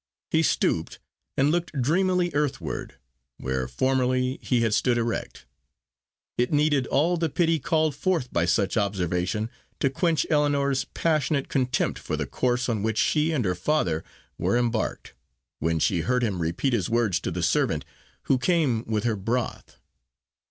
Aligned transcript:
He 0.31 0.41
stooped, 0.41 0.97
and 1.37 1.51
looked 1.51 1.79
dreamily 1.79 2.31
earthward, 2.33 2.95
where 3.37 3.67
formerly 3.67 4.39
he 4.41 4.61
had 4.61 4.73
stood 4.73 4.97
erect. 4.97 5.45
It 6.39 6.51
needed 6.51 6.87
all 6.87 7.17
the 7.17 7.29
pity 7.29 7.59
called 7.59 7.93
forth 7.93 8.33
by 8.33 8.45
such 8.45 8.77
observation 8.77 9.51
to 9.79 9.91
quench 9.91 10.25
Ellinor's 10.31 10.85
passionate 10.85 11.49
contempt 11.49 11.99
for 11.99 12.17
the 12.17 12.25
course 12.25 12.67
on 12.67 12.81
which 12.81 12.97
she 12.97 13.31
and 13.31 13.45
her 13.45 13.53
father 13.53 14.03
were 14.39 14.57
embarked, 14.57 15.13
when 15.59 15.77
she 15.77 16.01
heard 16.01 16.23
him 16.23 16.41
repeat 16.41 16.73
his 16.73 16.89
words 16.89 17.19
to 17.19 17.29
the 17.29 17.43
servant 17.43 17.85
who 18.23 18.39
came 18.39 18.83
with 18.85 19.03
her 19.03 19.15
broth. 19.15 19.79